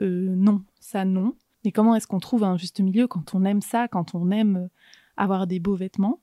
non, 0.00 0.62
ça 0.78 1.04
non. 1.04 1.34
Mais 1.64 1.72
comment 1.72 1.96
est-ce 1.96 2.06
qu'on 2.06 2.20
trouve 2.20 2.44
un 2.44 2.56
juste 2.56 2.78
milieu 2.80 3.08
quand 3.08 3.34
on 3.34 3.44
aime 3.44 3.62
ça, 3.62 3.88
quand 3.88 4.14
on 4.14 4.30
aime 4.30 4.68
avoir 5.16 5.48
des 5.48 5.58
beaux 5.58 5.74
vêtements? 5.74 6.20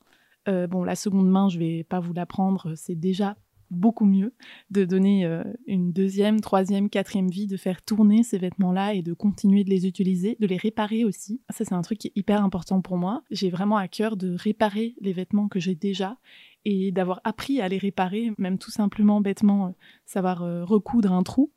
Euh, 0.48 0.68
bon, 0.68 0.84
la 0.84 0.96
seconde 0.96 1.30
main, 1.30 1.50
je 1.50 1.60
vais 1.60 1.84
pas 1.84 2.00
vous 2.00 2.14
la 2.14 2.26
prendre, 2.26 2.76
c'est 2.76 2.96
déjà 2.96 3.36
beaucoup 3.72 4.06
mieux 4.06 4.34
de 4.70 4.86
donner 4.86 5.26
euh, 5.26 5.44
une 5.66 5.92
deuxième, 5.92 6.40
troisième, 6.40 6.90
quatrième 6.90 7.30
vie, 7.30 7.48
de 7.48 7.58
faire 7.58 7.82
tourner 7.82 8.24
ces 8.24 8.38
vêtements-là 8.38 8.94
et 8.94 9.02
de 9.02 9.14
continuer 9.14 9.64
de 9.64 9.70
les 9.70 9.88
utiliser, 9.88 10.38
de 10.40 10.48
les 10.48 10.58
réparer 10.58 11.04
aussi. 11.04 11.42
Ça, 11.50 11.66
c'est 11.66 11.74
un 11.74 11.82
truc 11.82 11.98
qui 11.98 12.08
est 12.08 12.14
hyper 12.16 12.44
important 12.44 12.82
pour 12.82 12.98
moi. 12.98 13.24
J'ai 13.32 13.50
vraiment 13.50 13.78
à 13.78 13.88
cœur 13.88 14.18
de 14.18 14.36
réparer 14.36 14.96
les 15.02 15.14
vêtements 15.14 15.48
que 15.48 15.60
j'ai 15.60 15.76
déjà 15.76 16.18
et 16.64 16.92
d'avoir 16.92 17.22
appris 17.24 17.62
à 17.62 17.68
les 17.68 17.78
réparer, 17.78 18.32
même 18.38 18.58
tout 18.58 18.72
simplement 18.72 19.22
bêtement 19.22 19.68
euh, 19.68 19.72
savoir 20.06 20.40
recoudre 20.68 21.12
un 21.12 21.24
trou. 21.24 21.52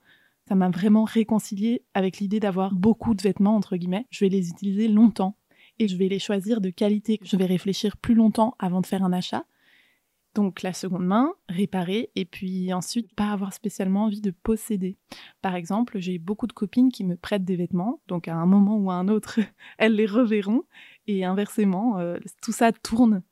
Ça 0.48 0.54
m'a 0.54 0.70
vraiment 0.70 1.04
réconcilié 1.04 1.84
avec 1.92 2.18
l'idée 2.18 2.40
d'avoir 2.40 2.74
beaucoup 2.74 3.14
de 3.14 3.20
vêtements, 3.20 3.54
entre 3.54 3.76
guillemets. 3.76 4.06
Je 4.08 4.24
vais 4.24 4.30
les 4.30 4.48
utiliser 4.48 4.88
longtemps 4.88 5.36
et 5.78 5.88
je 5.88 5.96
vais 5.96 6.08
les 6.08 6.18
choisir 6.18 6.60
de 6.60 6.70
qualité. 6.70 7.18
Je 7.22 7.36
vais 7.36 7.46
réfléchir 7.46 7.96
plus 7.96 8.14
longtemps 8.14 8.54
avant 8.58 8.80
de 8.80 8.86
faire 8.86 9.02
un 9.02 9.12
achat. 9.12 9.44
Donc 10.34 10.62
la 10.62 10.72
seconde 10.72 11.06
main, 11.06 11.32
réparer, 11.48 12.10
et 12.14 12.24
puis 12.24 12.72
ensuite 12.72 13.12
pas 13.14 13.32
avoir 13.32 13.52
spécialement 13.52 14.04
envie 14.04 14.20
de 14.20 14.30
posséder. 14.30 14.96
Par 15.42 15.54
exemple, 15.54 15.98
j'ai 15.98 16.18
beaucoup 16.18 16.46
de 16.46 16.52
copines 16.52 16.92
qui 16.92 17.02
me 17.02 17.16
prêtent 17.16 17.44
des 17.44 17.56
vêtements, 17.56 18.00
donc 18.06 18.28
à 18.28 18.36
un 18.36 18.46
moment 18.46 18.76
ou 18.76 18.90
à 18.90 18.94
un 18.94 19.08
autre, 19.08 19.40
elles 19.78 19.94
les 19.94 20.06
reverront, 20.06 20.62
et 21.06 21.24
inversement, 21.24 21.98
euh, 21.98 22.18
tout 22.42 22.52
ça 22.52 22.72
tourne. 22.72 23.22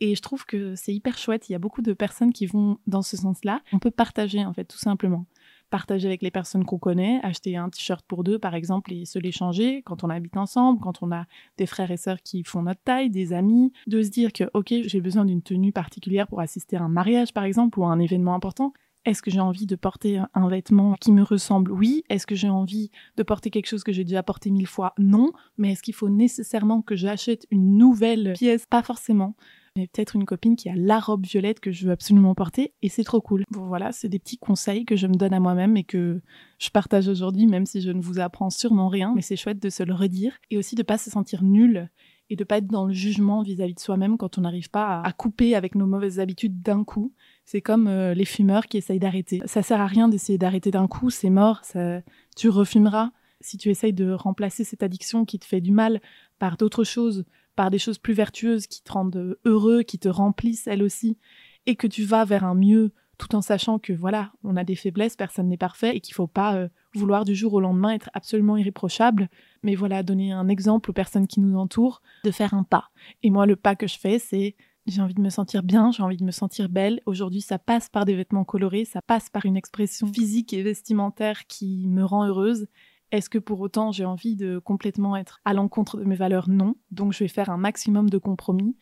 Et 0.00 0.14
je 0.14 0.22
trouve 0.22 0.46
que 0.46 0.74
c'est 0.74 0.94
hyper 0.94 1.18
chouette, 1.18 1.48
il 1.48 1.52
y 1.52 1.54
a 1.54 1.58
beaucoup 1.58 1.82
de 1.82 1.92
personnes 1.92 2.32
qui 2.32 2.46
vont 2.46 2.78
dans 2.86 3.02
ce 3.02 3.16
sens-là. 3.16 3.60
On 3.72 3.78
peut 3.78 3.90
partager 3.90 4.44
en 4.44 4.52
fait, 4.54 4.64
tout 4.64 4.78
simplement 4.78 5.26
partager 5.70 6.08
avec 6.08 6.22
les 6.22 6.30
personnes 6.30 6.64
qu'on 6.64 6.78
connaît, 6.78 7.20
acheter 7.22 7.56
un 7.56 7.68
t-shirt 7.68 8.04
pour 8.06 8.24
deux 8.24 8.38
par 8.38 8.54
exemple 8.54 8.92
et 8.92 9.04
se 9.04 9.18
l'échanger 9.18 9.82
quand 9.82 10.04
on 10.04 10.10
habite 10.10 10.36
ensemble, 10.36 10.80
quand 10.80 11.02
on 11.02 11.12
a 11.12 11.26
des 11.58 11.66
frères 11.66 11.90
et 11.90 11.96
sœurs 11.96 12.22
qui 12.22 12.44
font 12.44 12.62
notre 12.62 12.82
taille, 12.82 13.10
des 13.10 13.32
amis, 13.32 13.72
de 13.86 14.02
se 14.02 14.10
dire 14.10 14.32
que 14.32 14.44
ok 14.54 14.72
j'ai 14.86 15.00
besoin 15.00 15.24
d'une 15.24 15.42
tenue 15.42 15.72
particulière 15.72 16.26
pour 16.26 16.40
assister 16.40 16.76
à 16.76 16.82
un 16.82 16.88
mariage 16.88 17.32
par 17.32 17.44
exemple 17.44 17.78
ou 17.78 17.84
à 17.84 17.88
un 17.88 17.98
événement 17.98 18.34
important. 18.34 18.72
Est-ce 19.04 19.20
que 19.20 19.30
j'ai 19.30 19.40
envie 19.40 19.66
de 19.66 19.76
porter 19.76 20.22
un 20.32 20.48
vêtement 20.48 20.94
qui 20.94 21.12
me 21.12 21.22
ressemble? 21.22 21.70
Oui. 21.70 22.04
Est-ce 22.08 22.26
que 22.26 22.34
j'ai 22.34 22.48
envie 22.48 22.90
de 23.18 23.22
porter 23.22 23.50
quelque 23.50 23.66
chose 23.66 23.84
que 23.84 23.92
j'ai 23.92 24.04
déjà 24.04 24.22
porté 24.22 24.50
mille 24.50 24.66
fois? 24.66 24.94
Non. 24.98 25.30
Mais 25.58 25.72
est-ce 25.72 25.82
qu'il 25.82 25.92
faut 25.92 26.08
nécessairement 26.08 26.80
que 26.80 26.96
j'achète 26.96 27.46
une 27.50 27.76
nouvelle 27.76 28.32
pièce? 28.34 28.64
Pas 28.64 28.82
forcément. 28.82 29.36
J'ai 29.76 29.88
peut-être 29.88 30.14
une 30.14 30.24
copine 30.24 30.54
qui 30.54 30.68
a 30.68 30.76
la 30.76 31.00
robe 31.00 31.26
violette 31.26 31.58
que 31.58 31.72
je 31.72 31.86
veux 31.86 31.90
absolument 31.90 32.36
porter 32.36 32.72
et 32.80 32.88
c'est 32.88 33.02
trop 33.02 33.20
cool. 33.20 33.42
Bon 33.50 33.66
voilà, 33.66 33.90
c'est 33.90 34.08
des 34.08 34.20
petits 34.20 34.38
conseils 34.38 34.84
que 34.84 34.94
je 34.94 35.08
me 35.08 35.14
donne 35.14 35.34
à 35.34 35.40
moi-même 35.40 35.76
et 35.76 35.82
que 35.82 36.22
je 36.60 36.70
partage 36.70 37.08
aujourd'hui, 37.08 37.48
même 37.48 37.66
si 37.66 37.80
je 37.80 37.90
ne 37.90 38.00
vous 38.00 38.20
apprends 38.20 38.50
sûrement 38.50 38.86
rien, 38.86 39.12
mais 39.16 39.20
c'est 39.20 39.34
chouette 39.34 39.60
de 39.60 39.70
se 39.70 39.82
le 39.82 39.92
redire 39.92 40.38
et 40.52 40.58
aussi 40.58 40.76
de 40.76 40.84
pas 40.84 40.96
se 40.96 41.10
sentir 41.10 41.42
nul 41.42 41.90
et 42.30 42.36
de 42.36 42.44
pas 42.44 42.58
être 42.58 42.68
dans 42.68 42.86
le 42.86 42.92
jugement 42.92 43.42
vis-à-vis 43.42 43.74
de 43.74 43.80
soi-même 43.80 44.16
quand 44.16 44.38
on 44.38 44.42
n'arrive 44.42 44.70
pas 44.70 45.00
à, 45.00 45.12
couper 45.12 45.56
avec 45.56 45.74
nos 45.74 45.86
mauvaises 45.86 46.20
habitudes 46.20 46.62
d'un 46.62 46.84
coup. 46.84 47.12
C'est 47.44 47.60
comme 47.60 47.88
euh, 47.88 48.14
les 48.14 48.24
fumeurs 48.24 48.66
qui 48.66 48.76
essayent 48.76 49.00
d'arrêter. 49.00 49.42
Ça 49.46 49.64
sert 49.64 49.80
à 49.80 49.86
rien 49.88 50.06
d'essayer 50.06 50.38
d'arrêter 50.38 50.70
d'un 50.70 50.86
coup, 50.86 51.10
c'est 51.10 51.30
mort, 51.30 51.64
ça... 51.64 52.00
tu 52.36 52.48
refumeras. 52.48 53.10
Si 53.40 53.58
tu 53.58 53.70
essayes 53.70 53.92
de 53.92 54.12
remplacer 54.12 54.62
cette 54.62 54.84
addiction 54.84 55.24
qui 55.24 55.40
te 55.40 55.44
fait 55.44 55.60
du 55.60 55.72
mal 55.72 56.00
par 56.38 56.56
d'autres 56.56 56.84
choses, 56.84 57.24
par 57.54 57.70
des 57.70 57.78
choses 57.78 57.98
plus 57.98 58.14
vertueuses 58.14 58.66
qui 58.66 58.82
te 58.82 58.92
rendent 58.92 59.36
heureux, 59.44 59.82
qui 59.82 59.98
te 59.98 60.08
remplissent 60.08 60.66
elles 60.66 60.82
aussi, 60.82 61.18
et 61.66 61.76
que 61.76 61.86
tu 61.86 62.04
vas 62.04 62.24
vers 62.24 62.44
un 62.44 62.54
mieux 62.54 62.92
tout 63.18 63.34
en 63.34 63.42
sachant 63.42 63.78
que 63.78 63.92
voilà, 63.92 64.32
on 64.42 64.56
a 64.56 64.64
des 64.64 64.74
faiblesses, 64.74 65.16
personne 65.16 65.48
n'est 65.48 65.56
parfait 65.56 65.96
et 65.96 66.00
qu'il 66.00 66.14
faut 66.14 66.26
pas 66.26 66.56
euh, 66.56 66.68
vouloir 66.94 67.24
du 67.24 67.34
jour 67.34 67.54
au 67.54 67.60
lendemain 67.60 67.90
être 67.90 68.10
absolument 68.12 68.56
irréprochable, 68.56 69.28
mais 69.62 69.74
voilà, 69.74 70.02
donner 70.02 70.32
un 70.32 70.48
exemple 70.48 70.90
aux 70.90 70.94
personnes 70.94 71.26
qui 71.26 71.40
nous 71.40 71.56
entourent 71.56 72.02
de 72.24 72.30
faire 72.30 72.54
un 72.54 72.64
pas. 72.64 72.90
Et 73.22 73.30
moi 73.30 73.46
le 73.46 73.56
pas 73.56 73.76
que 73.76 73.86
je 73.86 73.98
fais, 73.98 74.18
c'est 74.18 74.56
j'ai 74.86 75.00
envie 75.00 75.14
de 75.14 75.20
me 75.20 75.30
sentir 75.30 75.62
bien, 75.62 75.92
j'ai 75.92 76.02
envie 76.02 76.18
de 76.18 76.24
me 76.24 76.30
sentir 76.30 76.68
belle. 76.68 77.00
Aujourd'hui, 77.06 77.40
ça 77.40 77.58
passe 77.58 77.88
par 77.88 78.04
des 78.04 78.14
vêtements 78.14 78.44
colorés, 78.44 78.84
ça 78.84 79.00
passe 79.00 79.30
par 79.30 79.46
une 79.46 79.56
expression 79.56 80.12
physique 80.12 80.52
et 80.52 80.62
vestimentaire 80.62 81.46
qui 81.46 81.86
me 81.88 82.04
rend 82.04 82.26
heureuse 82.26 82.66
est-ce 83.10 83.30
que 83.30 83.38
pour 83.38 83.60
autant 83.60 83.92
j'ai 83.92 84.04
envie 84.04 84.36
de 84.36 84.58
complètement 84.58 85.16
être 85.16 85.40
à 85.44 85.54
l'encontre 85.54 85.98
de 85.98 86.04
mes 86.04 86.16
valeurs? 86.16 86.48
Non. 86.48 86.76
Donc 86.90 87.12
je 87.12 87.20
vais 87.20 87.28
faire 87.28 87.50
un 87.50 87.56
maximum 87.58 88.10
de 88.10 88.18
compromis. 88.18 88.76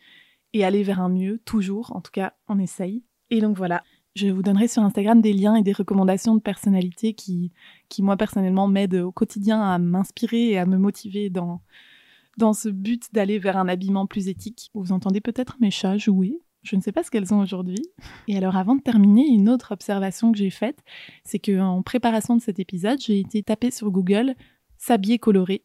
et 0.53 0.63
aller 0.63 0.83
vers 0.83 1.01
un 1.01 1.09
mieux, 1.09 1.39
toujours. 1.45 1.95
En 1.95 2.01
tout 2.01 2.11
cas, 2.11 2.33
on 2.47 2.59
essaye. 2.59 3.03
Et 3.31 3.41
donc 3.41 3.57
voilà, 3.57 3.83
je 4.15 4.27
vous 4.27 4.43
donnerai 4.43 4.67
sur 4.67 4.83
Instagram 4.83 5.21
des 5.21 5.33
liens 5.33 5.55
et 5.55 5.63
des 5.63 5.73
recommandations 5.73 6.35
de 6.35 6.41
personnalités 6.41 7.13
qui, 7.13 7.51
qui 7.89 8.03
moi 8.03 8.15
personnellement 8.17 8.67
m'aident 8.67 9.01
au 9.01 9.11
quotidien 9.11 9.61
à 9.61 9.79
m'inspirer 9.79 10.51
et 10.51 10.59
à 10.59 10.65
me 10.65 10.77
motiver 10.77 11.29
dans, 11.31 11.61
dans 12.37 12.53
ce 12.53 12.69
but 12.69 13.11
d'aller 13.13 13.39
vers 13.39 13.57
un 13.57 13.67
habillement 13.67 14.05
plus 14.05 14.27
éthique. 14.27 14.69
Vous 14.75 14.91
entendez 14.91 15.21
peut-être 15.21 15.57
mes 15.59 15.71
chats 15.71 15.97
jouer. 15.97 16.39
Je 16.63 16.75
ne 16.75 16.81
sais 16.81 16.91
pas 16.91 17.03
ce 17.03 17.11
qu'elles 17.11 17.33
ont 17.33 17.41
aujourd'hui. 17.41 17.83
Et 18.27 18.37
alors 18.37 18.55
avant 18.55 18.75
de 18.75 18.81
terminer, 18.81 19.27
une 19.27 19.49
autre 19.49 19.73
observation 19.73 20.31
que 20.31 20.37
j'ai 20.37 20.49
faite, 20.49 20.79
c'est 21.23 21.39
qu'en 21.39 21.81
préparation 21.81 22.35
de 22.35 22.41
cet 22.41 22.59
épisode, 22.59 22.99
j'ai 22.99 23.19
été 23.19 23.43
taper 23.43 23.69
sur 23.69 23.91
Google 23.91 24.35
s'habiller 24.77 25.19
coloré 25.19 25.63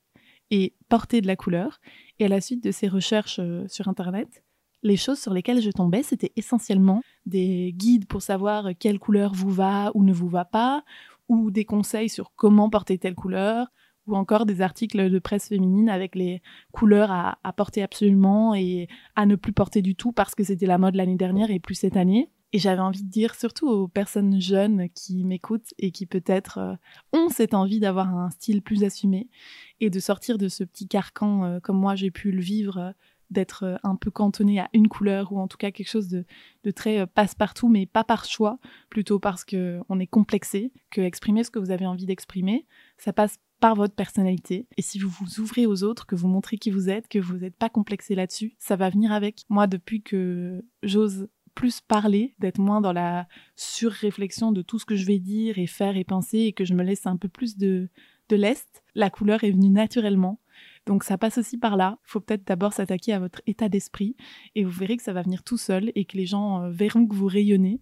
et 0.50 0.74
porter 0.88 1.20
de 1.20 1.26
la 1.26 1.36
couleur. 1.36 1.80
Et 2.18 2.24
à 2.24 2.28
la 2.28 2.40
suite 2.40 2.62
de 2.62 2.70
ces 2.70 2.88
recherches 2.88 3.38
euh, 3.38 3.66
sur 3.68 3.88
Internet, 3.88 4.44
les 4.82 4.96
choses 4.96 5.18
sur 5.18 5.32
lesquelles 5.32 5.60
je 5.60 5.70
tombais, 5.70 6.02
c'était 6.02 6.32
essentiellement 6.36 7.02
des 7.26 7.72
guides 7.74 8.06
pour 8.06 8.22
savoir 8.22 8.70
quelle 8.78 8.98
couleur 8.98 9.34
vous 9.34 9.50
va 9.50 9.90
ou 9.94 10.04
ne 10.04 10.12
vous 10.12 10.28
va 10.28 10.44
pas, 10.44 10.84
ou 11.28 11.50
des 11.50 11.64
conseils 11.64 12.08
sur 12.08 12.32
comment 12.36 12.70
porter 12.70 12.98
telle 12.98 13.14
couleur, 13.14 13.68
ou 14.08 14.16
encore 14.16 14.46
des 14.46 14.60
articles 14.60 15.10
de 15.10 15.18
presse 15.18 15.48
féminine 15.48 15.88
avec 15.88 16.14
les 16.14 16.42
couleurs 16.72 17.10
à, 17.10 17.36
porter 17.56 17.82
absolument 17.82 18.54
et 18.54 18.88
à 19.16 19.26
ne 19.26 19.36
plus 19.36 19.52
porter 19.52 19.82
du 19.82 19.94
tout 19.94 20.12
parce 20.12 20.34
que 20.34 20.44
c'était 20.44 20.66
la 20.66 20.78
mode 20.78 20.94
l'année 20.94 21.16
dernière 21.16 21.50
et 21.50 21.60
plus 21.60 21.74
cette 21.74 21.96
année. 21.96 22.30
Et 22.52 22.58
j'avais 22.58 22.80
envie 22.80 23.04
de 23.04 23.10
dire 23.10 23.34
surtout 23.34 23.68
aux 23.68 23.88
personnes 23.88 24.40
jeunes 24.40 24.88
qui 24.94 25.22
m'écoutent 25.24 25.74
et 25.78 25.90
qui 25.90 26.06
peut-être 26.06 26.58
euh, 26.58 26.74
ont 27.12 27.28
cette 27.28 27.52
envie 27.52 27.78
d'avoir 27.78 28.08
un 28.16 28.30
style 28.30 28.62
plus 28.62 28.84
assumé 28.84 29.28
et 29.80 29.90
de 29.90 30.00
sortir 30.00 30.38
de 30.38 30.48
ce 30.48 30.64
petit 30.64 30.88
carcan 30.88 31.44
euh, 31.44 31.60
comme 31.60 31.78
moi 31.78 31.94
j'ai 31.94 32.10
pu 32.10 32.32
le 32.32 32.40
vivre 32.40 32.78
euh, 32.78 32.92
d'être 33.30 33.78
un 33.82 33.96
peu 33.96 34.10
cantonné 34.10 34.60
à 34.60 34.68
une 34.72 34.88
couleur 34.88 35.32
ou 35.32 35.38
en 35.38 35.48
tout 35.48 35.58
cas 35.58 35.70
quelque 35.70 35.90
chose 35.90 36.08
de, 36.08 36.24
très 36.70 37.00
euh, 37.00 37.06
passe-partout, 37.06 37.68
mais 37.68 37.86
pas 37.86 38.04
par 38.04 38.24
choix, 38.24 38.58
plutôt 38.90 39.18
parce 39.18 39.44
qu'on 39.44 40.00
est 40.00 40.06
complexé, 40.06 40.72
que 40.90 41.00
exprimer 41.00 41.44
ce 41.44 41.50
que 41.50 41.58
vous 41.58 41.70
avez 41.70 41.86
envie 41.86 42.06
d'exprimer, 42.06 42.66
ça 42.96 43.12
passe 43.12 43.38
par 43.60 43.74
votre 43.74 43.94
personnalité. 43.94 44.66
Et 44.76 44.82
si 44.82 44.98
vous 44.98 45.08
vous 45.08 45.40
ouvrez 45.40 45.66
aux 45.66 45.82
autres, 45.82 46.06
que 46.06 46.14
vous 46.14 46.28
montrez 46.28 46.58
qui 46.58 46.70
vous 46.70 46.88
êtes, 46.88 47.08
que 47.08 47.18
vous 47.18 47.36
n'êtes 47.36 47.56
pas 47.56 47.68
complexé 47.68 48.14
là-dessus, 48.14 48.54
ça 48.58 48.76
va 48.76 48.90
venir 48.90 49.12
avec. 49.12 49.44
Moi, 49.48 49.66
depuis 49.66 50.02
que 50.02 50.64
j'ose 50.82 51.28
plus 51.54 51.80
parler, 51.80 52.34
d'être 52.38 52.58
moins 52.58 52.80
dans 52.80 52.92
la 52.92 53.26
surréflexion 53.56 54.52
de 54.52 54.62
tout 54.62 54.78
ce 54.78 54.84
que 54.84 54.94
je 54.94 55.06
vais 55.06 55.18
dire 55.18 55.58
et 55.58 55.66
faire 55.66 55.96
et 55.96 56.04
penser 56.04 56.38
et 56.38 56.52
que 56.52 56.64
je 56.64 56.72
me 56.72 56.84
laisse 56.84 57.06
un 57.06 57.16
peu 57.16 57.28
plus 57.28 57.56
de, 57.56 57.88
de 58.28 58.36
l'est, 58.36 58.84
la 58.94 59.10
couleur 59.10 59.42
est 59.42 59.50
venue 59.50 59.70
naturellement. 59.70 60.40
Donc 60.86 61.02
ça 61.02 61.18
passe 61.18 61.38
aussi 61.38 61.58
par 61.58 61.76
là. 61.76 61.98
Il 62.04 62.10
faut 62.10 62.20
peut-être 62.20 62.46
d'abord 62.46 62.72
s'attaquer 62.72 63.12
à 63.12 63.18
votre 63.18 63.42
état 63.46 63.68
d'esprit 63.68 64.16
et 64.54 64.64
vous 64.64 64.70
verrez 64.70 64.96
que 64.96 65.02
ça 65.02 65.12
va 65.12 65.22
venir 65.22 65.42
tout 65.42 65.58
seul 65.58 65.90
et 65.94 66.04
que 66.04 66.16
les 66.16 66.26
gens 66.26 66.62
euh, 66.62 66.70
verront 66.70 67.06
que 67.06 67.14
vous 67.14 67.26
rayonnez. 67.26 67.80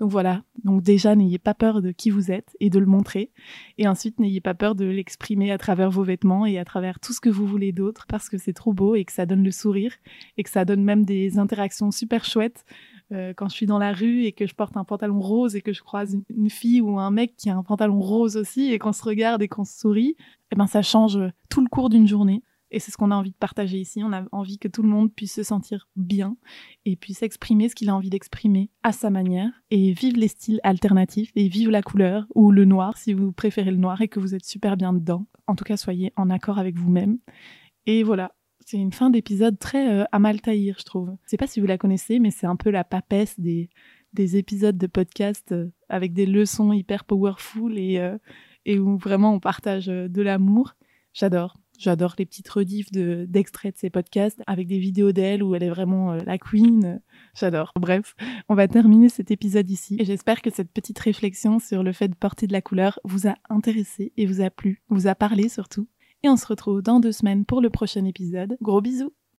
Donc 0.00 0.10
voilà, 0.10 0.42
donc 0.64 0.82
déjà 0.82 1.14
n'ayez 1.14 1.38
pas 1.38 1.54
peur 1.54 1.80
de 1.80 1.92
qui 1.92 2.10
vous 2.10 2.32
êtes 2.32 2.56
et 2.58 2.68
de 2.68 2.80
le 2.80 2.86
montrer. 2.86 3.30
Et 3.78 3.86
ensuite 3.86 4.18
n'ayez 4.18 4.40
pas 4.40 4.54
peur 4.54 4.74
de 4.74 4.84
l'exprimer 4.84 5.52
à 5.52 5.58
travers 5.58 5.90
vos 5.90 6.02
vêtements 6.02 6.46
et 6.46 6.58
à 6.58 6.64
travers 6.64 6.98
tout 6.98 7.12
ce 7.12 7.20
que 7.20 7.28
vous 7.28 7.46
voulez 7.46 7.70
d'autre 7.70 8.06
parce 8.08 8.28
que 8.28 8.36
c'est 8.36 8.52
trop 8.52 8.72
beau 8.72 8.96
et 8.96 9.04
que 9.04 9.12
ça 9.12 9.24
donne 9.24 9.44
le 9.44 9.52
sourire 9.52 9.92
et 10.36 10.42
que 10.42 10.50
ça 10.50 10.64
donne 10.64 10.82
même 10.82 11.04
des 11.04 11.38
interactions 11.38 11.92
super 11.92 12.24
chouettes. 12.24 12.64
Euh, 13.12 13.34
quand 13.36 13.48
je 13.48 13.54
suis 13.54 13.66
dans 13.66 13.78
la 13.78 13.92
rue 13.92 14.24
et 14.24 14.32
que 14.32 14.46
je 14.46 14.54
porte 14.54 14.76
un 14.76 14.84
pantalon 14.84 15.20
rose 15.20 15.54
et 15.54 15.62
que 15.62 15.72
je 15.72 15.82
croise 15.82 16.16
une, 16.28 16.50
fille 16.50 16.80
ou 16.80 16.98
un 16.98 17.10
mec 17.10 17.36
qui 17.36 17.48
a 17.48 17.56
un 17.56 17.62
pantalon 17.62 18.00
rose 18.00 18.36
aussi 18.36 18.72
et 18.72 18.78
qu'on 18.78 18.92
se 18.92 19.04
regarde 19.04 19.42
et 19.42 19.48
qu'on 19.48 19.64
se 19.64 19.78
sourit, 19.78 20.16
eh 20.50 20.56
ben 20.56 20.66
ça 20.66 20.82
change 20.82 21.18
tout 21.48 21.60
le 21.60 21.68
cours 21.68 21.90
d'une 21.90 22.08
journée. 22.08 22.42
Et 22.74 22.80
c'est 22.80 22.90
ce 22.90 22.96
qu'on 22.96 23.12
a 23.12 23.16
envie 23.16 23.30
de 23.30 23.36
partager 23.36 23.78
ici. 23.78 24.02
On 24.02 24.12
a 24.12 24.24
envie 24.32 24.58
que 24.58 24.66
tout 24.66 24.82
le 24.82 24.88
monde 24.88 25.12
puisse 25.14 25.32
se 25.32 25.44
sentir 25.44 25.88
bien 25.94 26.36
et 26.84 26.96
puisse 26.96 27.22
exprimer 27.22 27.68
ce 27.68 27.76
qu'il 27.76 27.88
a 27.88 27.94
envie 27.94 28.10
d'exprimer 28.10 28.68
à 28.82 28.90
sa 28.90 29.10
manière 29.10 29.50
et 29.70 29.92
vivre 29.92 30.18
les 30.18 30.26
styles 30.26 30.58
alternatifs 30.64 31.30
et 31.36 31.46
vivre 31.46 31.70
la 31.70 31.82
couleur 31.82 32.26
ou 32.34 32.50
le 32.50 32.64
noir 32.64 32.98
si 32.98 33.12
vous 33.12 33.30
préférez 33.30 33.70
le 33.70 33.76
noir 33.76 34.00
et 34.00 34.08
que 34.08 34.18
vous 34.18 34.34
êtes 34.34 34.44
super 34.44 34.76
bien 34.76 34.92
dedans. 34.92 35.26
En 35.46 35.54
tout 35.54 35.62
cas, 35.62 35.76
soyez 35.76 36.12
en 36.16 36.30
accord 36.30 36.58
avec 36.58 36.76
vous-même. 36.76 37.18
Et 37.86 38.02
voilà, 38.02 38.34
c'est 38.66 38.76
une 38.76 38.92
fin 38.92 39.08
d'épisode 39.08 39.56
très 39.58 40.00
euh, 40.00 40.04
à 40.10 40.18
mal 40.18 40.40
taillir, 40.40 40.74
je 40.80 40.84
trouve. 40.84 41.10
Je 41.24 41.30
sais 41.30 41.36
pas 41.36 41.46
si 41.46 41.60
vous 41.60 41.66
la 41.66 41.78
connaissez, 41.78 42.18
mais 42.18 42.32
c'est 42.32 42.46
un 42.46 42.56
peu 42.56 42.70
la 42.70 42.82
papesse 42.82 43.38
des, 43.38 43.70
des 44.14 44.36
épisodes 44.36 44.78
de 44.78 44.86
podcast 44.88 45.52
euh, 45.52 45.70
avec 45.88 46.12
des 46.12 46.26
leçons 46.26 46.72
hyper 46.72 47.04
powerful 47.04 47.78
et, 47.78 47.98
euh, 47.98 48.18
et 48.64 48.80
où 48.80 48.96
vraiment 48.96 49.32
on 49.32 49.38
partage 49.38 49.86
de 49.86 50.22
l'amour. 50.22 50.74
J'adore. 51.12 51.56
J'adore 51.78 52.14
les 52.18 52.26
petites 52.26 52.48
rediffs 52.48 52.90
d'extraits 52.92 53.74
de, 53.74 53.78
ces 53.78 53.90
podcasts 53.90 54.42
avec 54.46 54.68
des 54.68 54.78
vidéos 54.78 55.12
d'elle 55.12 55.42
où 55.42 55.54
elle 55.54 55.62
est 55.62 55.70
vraiment 55.70 56.14
la 56.14 56.38
queen. 56.38 57.00
J'adore. 57.34 57.72
Bref, 57.76 58.14
on 58.48 58.54
va 58.54 58.68
terminer 58.68 59.08
cet 59.08 59.30
épisode 59.30 59.68
ici 59.70 59.96
et 59.98 60.04
j'espère 60.04 60.40
que 60.42 60.50
cette 60.50 60.72
petite 60.72 60.98
réflexion 60.98 61.58
sur 61.58 61.82
le 61.82 61.92
fait 61.92 62.08
de 62.08 62.14
porter 62.14 62.46
de 62.46 62.52
la 62.52 62.62
couleur 62.62 63.00
vous 63.04 63.26
a 63.26 63.34
intéressé 63.50 64.12
et 64.16 64.26
vous 64.26 64.40
a 64.40 64.50
plu, 64.50 64.82
vous 64.88 65.06
a 65.06 65.14
parlé 65.14 65.48
surtout 65.48 65.88
et 66.22 66.28
on 66.28 66.36
se 66.36 66.46
retrouve 66.46 66.82
dans 66.82 67.00
deux 67.00 67.12
semaines 67.12 67.44
pour 67.44 67.60
le 67.60 67.70
prochain 67.70 68.04
épisode. 68.06 68.56
Gros 68.62 68.80
bisous 68.80 69.12